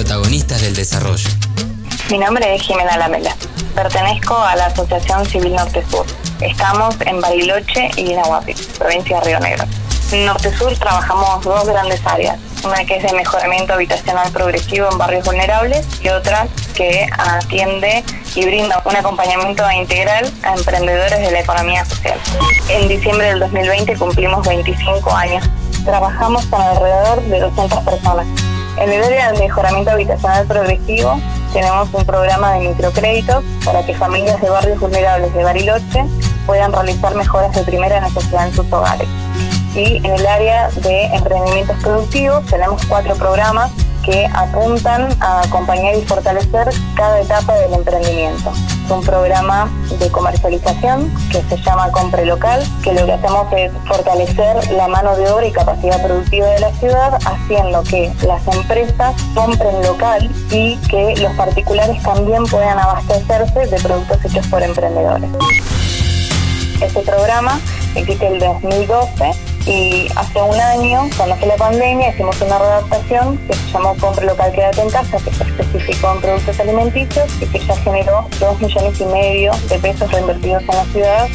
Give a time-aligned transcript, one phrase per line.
[0.00, 1.28] protagonistas del desarrollo.
[2.10, 3.36] Mi nombre es Jimena Lamela.
[3.74, 6.06] Pertenezco a la Asociación Civil Norte Sur.
[6.40, 9.64] Estamos en Bariloche y Inahuapi, provincia de Río Negro.
[10.12, 14.96] En Norte Sur trabajamos dos grandes áreas, una que es de mejoramiento habitacional progresivo en
[14.96, 18.02] barrios vulnerables y otra que atiende
[18.34, 22.18] y brinda un acompañamiento integral a emprendedores de la economía social.
[22.70, 25.44] En diciembre del 2020 cumplimos 25 años.
[25.84, 28.26] Trabajamos con alrededor de 200 personas.
[28.80, 31.20] En el área de mejoramiento habitacional progresivo
[31.52, 36.06] tenemos un programa de microcréditos para que familias de barrios vulnerables de Bariloche
[36.46, 39.06] puedan realizar mejoras de primera necesidad en sus hogares.
[39.74, 43.70] Y en el área de emprendimientos productivos tenemos cuatro programas
[44.02, 48.50] que apuntan a acompañar y fortalecer cada etapa del emprendimiento.
[48.90, 54.72] Un programa de comercialización que se llama Compre Local, que lo que hacemos es fortalecer
[54.72, 59.80] la mano de obra y capacidad productiva de la ciudad, haciendo que las empresas compren
[59.82, 65.30] local y que los particulares también puedan abastecerse de productos hechos por emprendedores.
[66.82, 67.60] Este programa
[67.94, 73.54] existe el 2012 y hace un año, cuando fue la pandemia, hicimos una redactación que
[73.54, 77.58] se llamó Compre Local Quédate en Casa, que se especificó en productos alimenticios y que
[77.58, 81.28] ya generó dos millones y medio de pesos reinvertidos en la ciudad.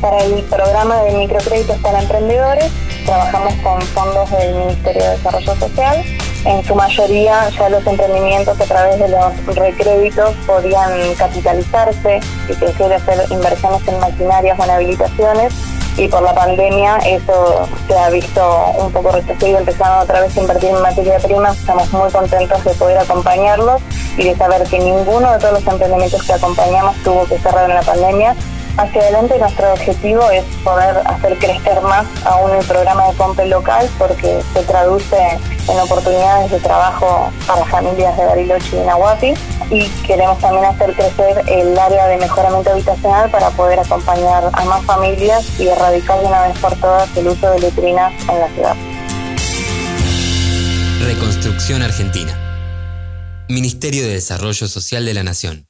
[0.00, 2.70] Para el programa de microcréditos para emprendedores,
[3.04, 6.04] trabajamos con fondos del Ministerio de Desarrollo Social
[6.44, 12.92] en su mayoría ya los emprendimientos a través de los recréditos podían capitalizarse y crecer
[12.92, 15.52] hacer inversiones en maquinarias o en habilitaciones
[15.98, 20.40] y por la pandemia eso se ha visto un poco retrocedido, empezaron otra vez a
[20.40, 23.82] invertir en materia prima, estamos muy contentos de poder acompañarlos
[24.16, 27.74] y de saber que ninguno de todos los emprendimientos que acompañamos tuvo que cerrar en
[27.74, 28.36] la pandemia.
[28.76, 33.88] Hacia adelante nuestro objetivo es poder hacer crecer más aún el programa de compra local
[33.98, 35.38] porque se traduce
[35.68, 39.34] en oportunidades de trabajo para familias de Bariloche y Nahuatl
[39.70, 44.84] y queremos también hacer crecer el área de mejoramiento habitacional para poder acompañar a más
[44.84, 48.76] familias y erradicar de una vez por todas el uso de letrinas en la ciudad.
[51.04, 52.34] Reconstrucción Argentina.
[53.48, 55.67] Ministerio de Desarrollo Social de la Nación.